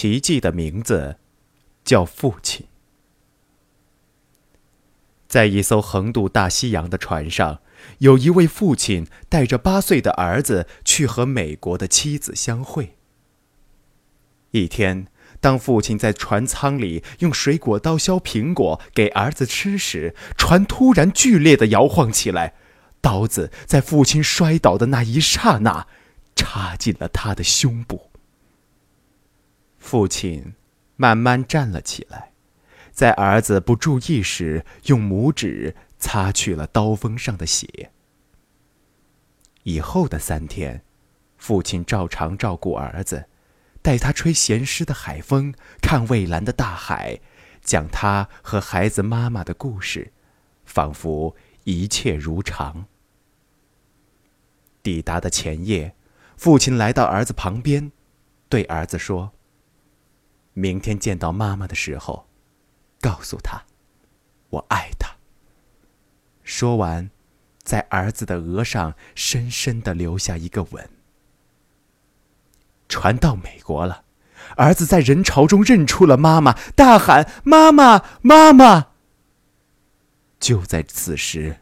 [0.00, 1.18] 奇迹的名字
[1.84, 2.64] 叫父亲。
[5.28, 7.60] 在一艘横渡大西洋的船上，
[7.98, 12.96] 有一位父亲带着八岁的儿子去和美国的妻子相会。
[14.52, 15.08] 一天，
[15.38, 22.54] 当父亲在船舱里用水果刀削苹果给儿子吃时，船突然剧烈的摇晃起来，
[23.02, 25.86] 刀子在父亲摔倒的那一刹那，
[26.34, 28.09] 插进了他的胸部。
[29.90, 30.54] 父亲
[30.94, 32.30] 慢慢站了起来。
[32.92, 37.90] 在儿子不注意时，用拇指擦去了刀锋上的血。
[39.64, 40.84] 以后的三天，
[41.38, 43.26] 父亲照常照顾儿子，
[43.82, 47.18] 带他吹咸湿的海风，看蔚蓝的大海，
[47.60, 50.12] 讲他和孩子妈妈的故事，
[50.64, 52.86] 仿佛一切如常。
[54.84, 55.96] 抵达的前夜，
[56.36, 57.90] 父亲来到儿子旁边，
[58.48, 59.32] 对儿子说
[60.52, 62.26] ：“明天见到妈妈的时候。”
[63.00, 63.62] 告诉她，
[64.50, 65.16] 我爱她。
[66.42, 67.10] 说完，
[67.62, 70.90] 在儿子的额上深深的留下一个吻。
[72.88, 74.04] 传到美国了，
[74.56, 78.88] 儿子在人潮中认出了妈妈，大喊：“妈妈，妈妈！”
[80.38, 81.60] 就在此时，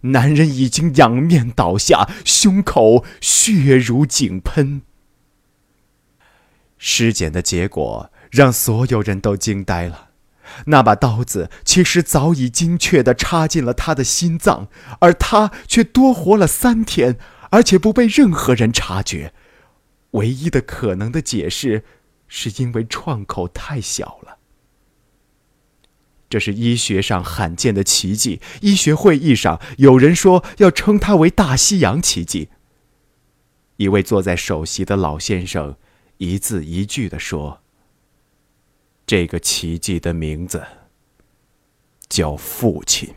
[0.00, 4.82] 男人已经仰面倒下，胸口血如井喷。
[6.78, 10.08] 尸检的结果让所有人都惊呆了。
[10.66, 14.68] 那把刀子其实早已精确地插进了他的心脏，
[15.00, 17.18] 而他却多活了三天，
[17.50, 19.32] 而且不被任何人察觉。
[20.12, 21.84] 唯一的可能的解释，
[22.26, 24.38] 是因为创口太小了。
[26.28, 28.40] 这是医学上罕见的奇迹。
[28.60, 32.48] 医学会议上，有人说要称它为“大西洋奇迹”。
[33.78, 35.76] 一位坐在首席的老先生，
[36.18, 37.62] 一字一句地说。
[39.10, 40.64] 这个奇迹的名字
[42.08, 43.12] 叫父亲。